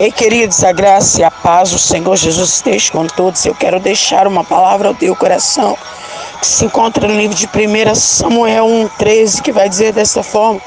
Ei, 0.00 0.10
queridos, 0.10 0.64
a 0.64 0.72
graça 0.72 1.20
e 1.20 1.24
a 1.24 1.30
paz 1.30 1.72
do 1.72 1.78
Senhor 1.78 2.16
Jesus 2.16 2.54
esteja 2.54 2.90
com 2.90 3.06
todos. 3.06 3.44
Eu 3.44 3.54
quero 3.54 3.78
deixar 3.78 4.26
uma 4.26 4.42
palavra 4.42 4.88
ao 4.88 4.94
teu 4.94 5.14
coração 5.14 5.76
que 6.40 6.46
se 6.46 6.64
encontra 6.64 7.06
no 7.06 7.14
livro 7.14 7.36
de 7.36 7.46
1 7.46 7.94
Samuel 7.94 8.64
1,13, 8.64 9.42
que 9.42 9.52
vai 9.52 9.68
dizer 9.68 9.92
dessa 9.92 10.22
forma: 10.22 10.58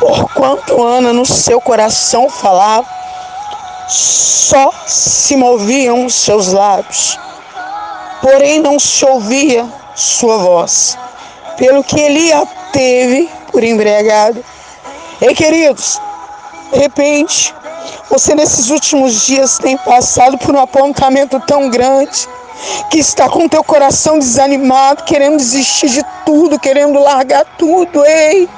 Porquanto 0.00 0.82
Ana 0.82 1.12
no 1.12 1.24
seu 1.24 1.60
coração 1.60 2.28
falava, 2.28 2.84
só 3.86 4.72
se 4.88 5.36
moviam 5.36 6.08
seus 6.08 6.48
lábios, 6.48 7.16
porém 8.20 8.58
não 8.58 8.76
se 8.80 9.06
ouvia 9.06 9.64
sua 9.94 10.36
voz, 10.38 10.98
pelo 11.56 11.84
que 11.84 12.00
ele 12.00 12.32
a 12.32 12.44
teve 12.72 13.30
por 13.52 13.62
embriagado. 13.62 14.44
Ei, 15.20 15.32
queridos, 15.32 16.00
de 16.72 16.80
repente, 16.80 17.54
você 18.10 18.34
nesses 18.34 18.70
últimos 18.70 19.26
dias 19.26 19.58
tem 19.58 19.76
passado 19.76 20.38
por 20.38 20.54
um 20.54 20.60
apontamento 20.60 21.40
tão 21.40 21.68
grande 21.68 22.28
que 22.90 22.98
está 22.98 23.28
com 23.28 23.48
teu 23.48 23.62
coração 23.62 24.18
desanimado, 24.18 25.04
querendo 25.04 25.36
desistir 25.36 25.88
de 25.88 26.02
tudo, 26.24 26.58
querendo 26.58 26.98
largar 26.98 27.44
tudo, 27.58 28.04
ei. 28.04 28.48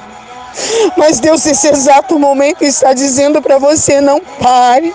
Mas 0.95 1.19
Deus 1.19 1.45
nesse 1.45 1.67
exato 1.67 2.17
momento 2.17 2.63
está 2.63 2.93
dizendo 2.93 3.41
para 3.41 3.57
você 3.57 4.01
não 4.01 4.19
pare. 4.19 4.93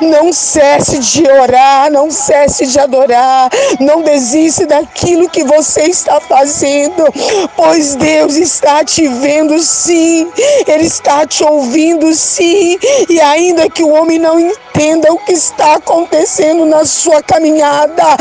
Não 0.00 0.32
cesse 0.32 0.98
de 0.98 1.30
orar, 1.30 1.90
não 1.90 2.10
cesse 2.10 2.66
de 2.66 2.78
adorar, 2.78 3.48
não 3.78 4.02
desista 4.02 4.66
daquilo 4.66 5.28
que 5.28 5.44
você 5.44 5.82
está 5.82 6.20
fazendo, 6.20 7.04
pois 7.56 7.94
Deus 7.94 8.36
está 8.36 8.84
te 8.84 9.06
vendo 9.06 9.58
sim, 9.60 10.30
Ele 10.66 10.86
está 10.86 11.26
te 11.26 11.44
ouvindo 11.44 12.12
sim, 12.14 12.78
e 13.08 13.20
ainda 13.20 13.70
que 13.70 13.82
o 13.82 13.90
homem 13.90 14.18
não 14.18 14.40
entenda 14.40 15.12
o 15.12 15.18
que 15.18 15.32
está 15.32 15.74
acontecendo 15.74 16.64
na 16.66 16.84
sua 16.84 17.22
caminhada, 17.22 18.16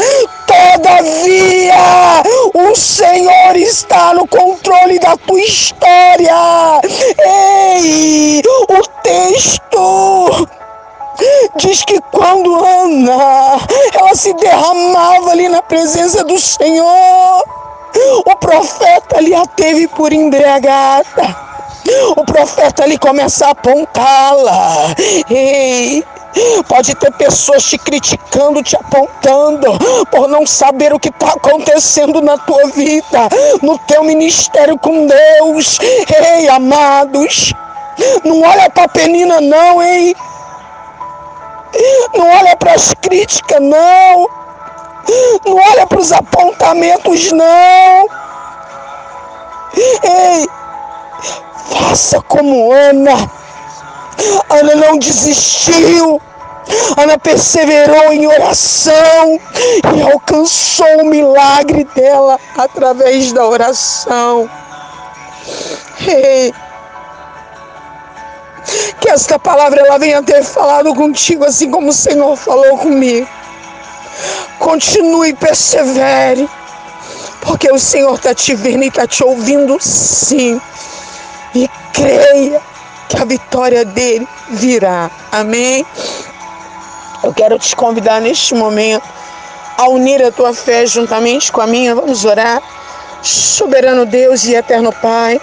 todavia 0.46 2.22
o 2.54 2.76
Senhor 2.76 3.56
está 3.56 4.14
no 4.14 4.28
controle 4.28 5.00
da 5.00 5.18
tua 5.18 5.40
história. 5.42 6.82
Ei, 7.20 8.42
o 8.70 8.88
texto 9.02 10.61
Diz 11.56 11.84
que 11.84 12.00
quando 12.12 12.56
Ana, 12.56 13.60
ela 13.94 14.16
se 14.16 14.34
derramava 14.36 15.32
ali 15.32 15.50
na 15.50 15.62
presença 15.62 16.24
do 16.24 16.40
Senhor, 16.40 17.44
o 18.26 18.36
profeta 18.38 19.18
ali 19.18 19.36
a 19.36 19.46
teve 19.46 19.88
por 19.90 20.14
embriagada. 20.14 21.52
O 22.16 22.24
profeta 22.26 22.84
ali 22.84 22.98
começa 22.98 23.48
a 23.48 23.52
apontá-la. 23.52 24.96
Ei, 25.30 26.04
Pode 26.68 26.96
ter 26.96 27.12
pessoas 27.14 27.64
te 27.64 27.78
criticando, 27.78 28.64
te 28.64 28.76
apontando, 28.76 29.68
por 30.10 30.30
não 30.30 30.48
saber 30.48 30.94
o 30.94 31.00
que 31.00 31.10
está 31.10 31.34
acontecendo 31.34 32.22
na 32.22 32.38
tua 32.38 32.68
vida, 32.68 33.28
no 33.62 33.78
teu 33.80 34.04
ministério 34.04 34.78
com 34.78 35.08
Deus. 35.08 35.78
Ei, 36.38 36.48
amados, 36.48 37.54
não 38.24 38.42
olha 38.42 38.70
para 38.70 38.86
a 38.86 38.88
penina, 38.88 39.42
não, 39.42 39.84
hein? 39.84 40.16
Não 42.16 42.28
olha 42.28 42.56
para 42.56 42.74
as 42.74 42.94
críticas, 42.94 43.62
não. 43.62 44.30
Não 45.46 45.56
olha 45.56 45.88
para 45.88 46.00
os 46.00 46.12
apontamentos, 46.12 47.32
não. 47.32 48.08
Ei, 50.04 50.48
faça 51.70 52.22
como 52.22 52.72
Ana. 52.72 53.32
Ana 54.50 54.76
não 54.76 54.98
desistiu. 54.98 56.22
Ana 56.98 57.18
perseverou 57.18 58.14
em 58.14 58.28
oração 58.28 59.40
e 59.96 60.02
alcançou 60.02 61.02
o 61.02 61.06
milagre 61.06 61.84
dela 61.96 62.40
através 62.58 63.32
da 63.32 63.46
oração. 63.46 64.50
Ei, 66.08 66.54
que 69.00 69.10
esta 69.10 69.40
palavra 69.40 69.82
ela 69.82 69.98
venha 69.98 70.22
ter 70.24 70.44
falado 70.44 70.94
contigo 70.94 71.46
assim 71.46 71.70
como 71.70 71.90
o 71.90 71.94
Senhor 71.94 72.36
falou 72.36 72.78
comigo. 72.78 73.28
Continue 74.60 75.34
persevere, 75.34 76.48
porque 77.42 77.72
o 77.72 77.80
Senhor 77.80 78.16
está 78.16 78.36
te 78.36 78.54
vendo 78.54 78.84
e 78.84 78.88
está 78.88 79.08
te 79.08 79.24
ouvindo 79.24 79.78
sim. 79.80 80.62
E 81.56 81.70
creia 81.94 82.62
que 83.10 83.18
a 83.18 83.26
vitória 83.26 83.84
dele 83.84 84.28
virá. 84.50 85.10
Amém? 85.32 85.86
Eu 87.24 87.34
quero 87.34 87.60
te 87.60 87.76
convidar 87.76 88.22
neste 88.22 88.56
momento 88.56 89.08
a 89.78 89.88
unir 89.90 90.24
a 90.24 90.32
tua 90.32 90.54
fé 90.54 90.86
juntamente 90.86 91.52
com 91.52 91.62
a 91.62 91.68
minha. 91.68 91.96
Vamos 91.96 92.24
orar. 92.24 92.62
Soberano 93.22 94.06
Deus 94.06 94.46
e 94.46 94.56
eterno 94.56 94.92
Pai. 94.92 95.40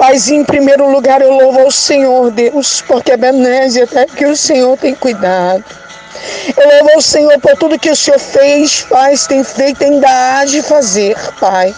Paizinho, 0.00 0.40
em 0.40 0.44
primeiro 0.46 0.90
lugar, 0.90 1.20
eu 1.20 1.30
louvo 1.30 1.60
ao 1.60 1.70
Senhor, 1.70 2.30
Deus, 2.30 2.82
porque 2.88 3.12
é 3.12 3.18
benese 3.18 3.82
até 3.82 4.06
que 4.06 4.24
o 4.24 4.34
Senhor 4.34 4.74
tem 4.78 4.94
cuidado. 4.94 5.62
Eu 6.56 6.70
louvo 6.70 6.92
ao 6.94 7.02
Senhor 7.02 7.38
por 7.38 7.54
tudo 7.58 7.78
que 7.78 7.90
o 7.90 7.94
Senhor 7.94 8.18
fez, 8.18 8.80
faz, 8.80 9.26
tem 9.26 9.44
feito 9.44 9.84
ainda 9.84 10.08
há 10.08 10.46
de 10.46 10.62
fazer, 10.62 11.14
Pai. 11.38 11.74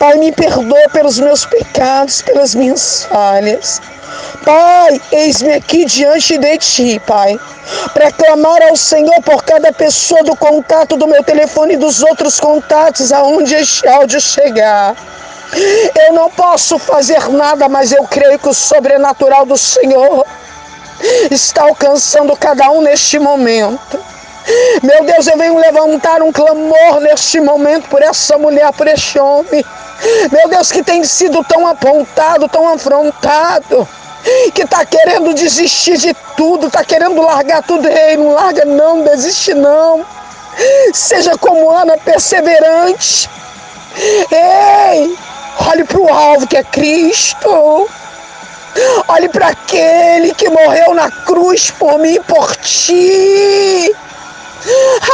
Pai, 0.00 0.16
me 0.16 0.32
perdoa 0.32 0.88
pelos 0.92 1.20
meus 1.20 1.46
pecados, 1.46 2.22
pelas 2.22 2.56
minhas 2.56 3.04
falhas. 3.04 3.80
Pai, 4.44 5.00
eis-me 5.12 5.52
aqui 5.52 5.84
diante 5.84 6.36
de 6.38 6.58
ti, 6.58 7.00
Pai, 7.06 7.38
para 7.94 8.10
clamar 8.10 8.64
ao 8.64 8.74
Senhor 8.74 9.22
por 9.22 9.44
cada 9.44 9.72
pessoa 9.72 10.24
do 10.24 10.34
contato 10.34 10.96
do 10.96 11.06
meu 11.06 11.22
telefone 11.22 11.74
e 11.74 11.76
dos 11.76 12.02
outros 12.02 12.40
contatos 12.40 13.12
aonde 13.12 13.54
este 13.54 13.86
áudio 13.86 14.20
chegar. 14.20 14.96
Eu 15.52 16.12
não 16.12 16.30
posso 16.30 16.78
fazer 16.78 17.28
nada, 17.28 17.68
mas 17.68 17.92
eu 17.92 18.04
creio 18.04 18.38
que 18.38 18.48
o 18.48 18.54
sobrenatural 18.54 19.46
do 19.46 19.56
Senhor 19.56 20.24
está 21.30 21.62
alcançando 21.62 22.36
cada 22.36 22.70
um 22.70 22.82
neste 22.82 23.18
momento. 23.18 23.98
Meu 24.82 25.04
Deus, 25.04 25.26
eu 25.26 25.36
venho 25.36 25.58
levantar 25.58 26.22
um 26.22 26.32
clamor 26.32 27.00
neste 27.00 27.40
momento 27.40 27.88
por 27.88 28.02
essa 28.02 28.38
mulher, 28.38 28.72
por 28.72 28.86
este 28.86 29.18
homem. 29.18 29.64
Meu 30.30 30.48
Deus, 30.48 30.72
que 30.72 30.82
tem 30.82 31.04
sido 31.04 31.44
tão 31.44 31.66
apontado, 31.66 32.48
tão 32.48 32.68
afrontado, 32.68 33.86
que 34.54 34.62
está 34.62 34.84
querendo 34.86 35.34
desistir 35.34 35.98
de 35.98 36.14
tudo, 36.36 36.68
está 36.68 36.84
querendo 36.84 37.20
largar 37.20 37.62
tudo. 37.62 37.88
Ei, 37.88 38.16
não 38.16 38.32
larga 38.32 38.64
não, 38.64 39.02
desiste 39.02 39.54
não. 39.54 40.04
Seja 40.94 41.36
como 41.38 41.70
Ana, 41.70 41.96
perseverante. 41.98 43.28
Ei, 44.30 45.16
Olhe 45.66 45.84
para 45.84 45.98
o 45.98 46.12
alvo 46.12 46.46
que 46.46 46.56
é 46.56 46.62
Cristo. 46.62 47.88
Olhe 49.08 49.28
para 49.28 49.48
aquele 49.48 50.32
que 50.34 50.48
morreu 50.48 50.94
na 50.94 51.10
cruz 51.10 51.70
por 51.70 51.98
mim 51.98 52.14
e 52.14 52.20
por 52.20 52.54
ti. 52.56 53.94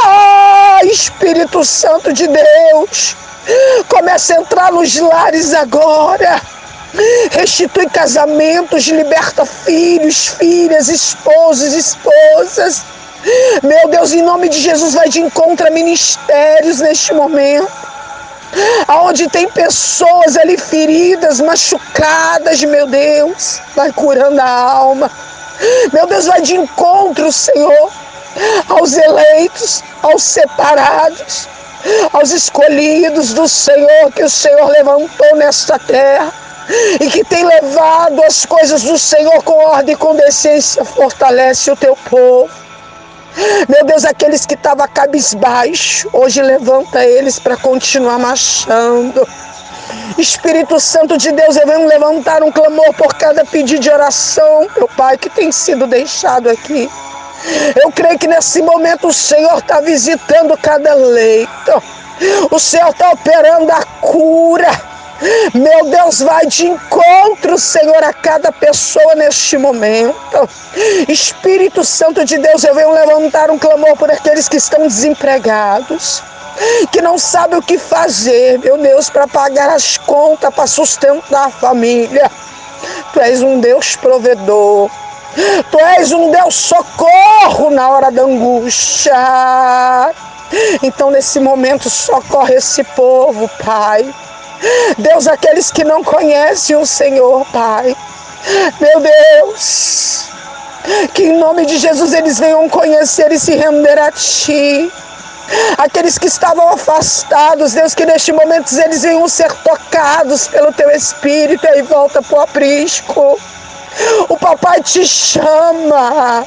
Ah, 0.03 0.79
Espírito 0.83 1.63
Santo 1.63 2.13
de 2.13 2.27
Deus, 2.27 3.15
comece 3.87 4.33
a 4.33 4.37
entrar 4.37 4.71
nos 4.71 4.95
lares 4.99 5.53
agora. 5.53 6.41
Restitui 7.31 7.89
casamentos, 7.89 8.87
liberta 8.87 9.45
filhos, 9.45 10.27
filhas, 10.27 10.87
esposos, 10.87 11.73
esposas. 11.73 12.83
Meu 13.63 13.87
Deus, 13.89 14.13
em 14.13 14.21
nome 14.21 14.49
de 14.49 14.59
Jesus, 14.59 14.93
vai 14.93 15.09
de 15.09 15.19
encontro 15.19 15.67
a 15.67 15.71
ministérios 15.71 16.79
neste 16.79 17.13
momento 17.13 17.84
aonde 18.87 19.29
tem 19.29 19.49
pessoas 19.49 20.37
ali 20.37 20.57
feridas, 20.57 21.39
machucadas, 21.39 22.63
meu 22.63 22.87
Deus, 22.87 23.59
vai 23.75 23.91
curando 23.91 24.39
a 24.39 24.49
alma. 24.49 25.11
Meu 25.93 26.05
Deus, 26.07 26.25
vai 26.25 26.41
de 26.41 26.55
encontro, 26.55 27.31
Senhor, 27.31 27.91
aos 28.69 28.97
eleitos, 28.97 29.83
aos 30.01 30.23
separados, 30.23 31.47
aos 32.11 32.31
escolhidos 32.31 33.33
do 33.33 33.47
Senhor 33.47 34.11
que 34.13 34.23
o 34.23 34.29
Senhor 34.29 34.69
levantou 34.69 35.35
nesta 35.35 35.79
terra 35.79 36.33
e 36.99 37.09
que 37.09 37.23
tem 37.23 37.45
levado 37.45 38.23
as 38.23 38.45
coisas 38.45 38.83
do 38.83 38.97
Senhor 38.97 39.43
com 39.43 39.53
ordem 39.65 39.93
e 39.93 39.97
com 39.97 40.15
decência, 40.15 40.83
fortalece 40.83 41.71
o 41.71 41.75
teu 41.75 41.95
povo. 42.09 42.64
Meu 43.67 43.85
Deus, 43.85 44.05
aqueles 44.05 44.45
que 44.45 44.53
estavam 44.53 44.87
cabisbaixo, 44.87 46.09
hoje 46.13 46.41
levanta 46.41 47.05
eles 47.05 47.37
para 47.39 47.57
continuar 47.57 48.17
marchando. 48.17 49.27
Espírito 50.17 50.79
Santo 50.79 51.17
de 51.17 51.31
Deus, 51.31 51.55
eu 51.57 51.67
venho 51.67 51.87
levantar 51.87 52.41
um 52.43 52.51
clamor 52.51 52.93
por 52.95 53.13
cada 53.15 53.43
pedido 53.45 53.81
de 53.81 53.89
oração, 53.89 54.67
meu 54.75 54.87
Pai, 54.87 55.17
que 55.17 55.29
tem 55.29 55.51
sido 55.51 55.85
deixado 55.85 56.49
aqui. 56.49 56.89
Eu 57.83 57.91
creio 57.91 58.17
que 58.17 58.27
nesse 58.27 58.61
momento 58.61 59.09
o 59.09 59.13
Senhor 59.13 59.59
está 59.59 59.81
visitando 59.81 60.57
cada 60.57 60.93
leito. 60.95 61.83
O 62.49 62.57
Senhor 62.57 62.89
está 62.89 63.11
operando 63.11 63.71
a 63.71 63.83
cura. 64.01 64.71
Meu 65.53 65.89
Deus, 65.89 66.19
vai 66.19 66.45
de 66.45 66.67
encontro, 66.67 67.57
Senhor, 67.57 68.03
a 68.03 68.11
cada 68.11 68.51
pessoa 68.51 69.15
neste 69.15 69.57
momento. 69.57 70.49
Espírito 71.07 71.83
Santo 71.83 72.25
de 72.25 72.37
Deus, 72.37 72.63
eu 72.63 72.75
venho 72.75 72.91
levantar 72.91 73.49
um 73.49 73.57
clamor 73.57 73.95
por 73.95 74.11
aqueles 74.11 74.49
que 74.49 74.57
estão 74.57 74.81
desempregados, 74.87 76.21
que 76.91 77.01
não 77.01 77.17
sabem 77.17 77.57
o 77.57 77.61
que 77.61 77.77
fazer, 77.77 78.59
meu 78.59 78.77
Deus, 78.77 79.09
para 79.09 79.27
pagar 79.27 79.69
as 79.69 79.97
contas, 79.97 80.53
para 80.53 80.67
sustentar 80.67 81.47
a 81.47 81.49
família. 81.49 82.29
Tu 83.13 83.19
és 83.21 83.41
um 83.41 83.59
Deus 83.59 83.95
provedor. 83.95 84.89
Tu 85.71 85.79
és 85.97 86.11
um 86.11 86.31
Deus 86.31 86.55
socorro 86.55 87.69
na 87.69 87.89
hora 87.89 88.11
da 88.11 88.23
angústia. 88.23 89.13
Então, 90.83 91.09
nesse 91.09 91.39
momento, 91.39 91.89
socorre 91.89 92.55
esse 92.55 92.83
povo, 92.83 93.49
Pai. 93.63 94.13
Deus, 94.97 95.27
aqueles 95.27 95.71
que 95.71 95.83
não 95.83 96.03
conhecem 96.03 96.75
o 96.75 96.85
Senhor, 96.85 97.45
Pai. 97.51 97.95
Meu 98.79 98.99
Deus, 99.01 100.27
que 101.13 101.23
em 101.23 101.37
nome 101.37 101.65
de 101.65 101.77
Jesus 101.77 102.13
eles 102.13 102.39
venham 102.39 102.69
conhecer 102.69 103.31
e 103.31 103.39
se 103.39 103.55
render 103.55 103.97
a 103.99 104.11
Ti. 104.11 104.91
Aqueles 105.77 106.17
que 106.17 106.27
estavam 106.27 106.69
afastados, 106.69 107.73
Deus, 107.73 107.93
que 107.93 108.05
neste 108.05 108.31
momento 108.31 108.73
eles 108.79 109.03
venham 109.03 109.27
ser 109.27 109.51
tocados 109.63 110.47
pelo 110.47 110.73
Teu 110.73 110.89
Espírito 110.91 111.67
e 111.75 111.81
volta 111.83 112.21
para 112.21 112.37
o 112.37 112.41
aprisco. 112.41 113.39
O 114.27 114.37
papai 114.37 114.81
te 114.81 115.05
chama. 115.05 116.45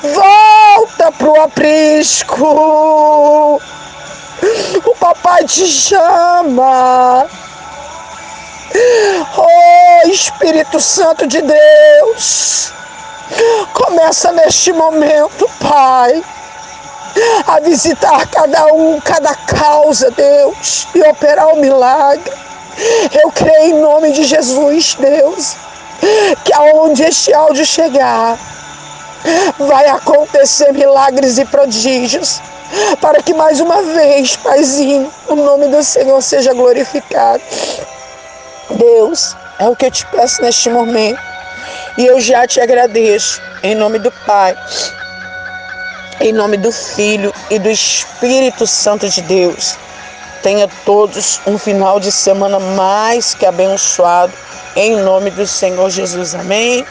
Volta 0.00 1.12
para 1.12 1.28
o 1.28 1.40
aprisco. 1.40 2.42
O 4.84 4.94
papai 4.96 5.44
te 5.44 5.66
chama. 5.66 7.26
Oh, 9.36 10.08
Espírito 10.08 10.80
Santo 10.80 11.28
de 11.28 11.40
Deus. 11.40 12.72
Começa 13.72 14.32
neste 14.32 14.72
momento, 14.72 15.48
Pai, 15.60 16.24
a 17.46 17.60
visitar 17.60 18.26
cada 18.28 18.66
um, 18.74 19.00
cada 19.00 19.34
causa, 19.34 20.10
Deus, 20.10 20.88
e 20.94 21.02
operar 21.02 21.48
o 21.48 21.52
um 21.52 21.60
milagre. 21.60 22.32
Eu 23.12 23.30
creio 23.30 23.76
em 23.76 23.80
nome 23.80 24.10
de 24.12 24.24
Jesus, 24.24 24.96
Deus, 24.98 25.56
que 26.44 26.52
aonde 26.52 27.04
este 27.04 27.32
áudio 27.32 27.64
chegar, 27.64 28.36
vai 29.58 29.86
acontecer 29.86 30.72
milagres 30.72 31.38
e 31.38 31.44
prodígios 31.44 32.40
para 33.00 33.22
que 33.22 33.34
mais 33.34 33.60
uma 33.60 33.82
vez, 33.82 34.36
Paizinho, 34.36 35.12
o 35.28 35.34
nome 35.34 35.68
do 35.68 35.82
Senhor 35.82 36.20
seja 36.22 36.52
glorificado. 36.52 37.42
Deus, 38.70 39.36
é 39.58 39.68
o 39.68 39.76
que 39.76 39.86
eu 39.86 39.90
te 39.90 40.06
peço 40.06 40.42
neste 40.42 40.70
momento. 40.70 41.20
E 41.98 42.06
eu 42.06 42.20
já 42.20 42.46
te 42.46 42.60
agradeço, 42.60 43.40
em 43.62 43.74
nome 43.74 43.98
do 43.98 44.10
Pai, 44.26 44.56
em 46.20 46.32
nome 46.32 46.56
do 46.56 46.72
Filho 46.72 47.32
e 47.50 47.58
do 47.58 47.68
Espírito 47.68 48.66
Santo 48.66 49.08
de 49.08 49.20
Deus. 49.22 49.76
Tenha 50.42 50.68
todos 50.84 51.40
um 51.46 51.58
final 51.58 52.00
de 52.00 52.10
semana 52.10 52.58
mais 52.58 53.34
que 53.34 53.46
abençoado, 53.46 54.32
em 54.74 54.96
nome 54.96 55.30
do 55.30 55.46
Senhor 55.46 55.90
Jesus. 55.90 56.34
Amém. 56.34 56.84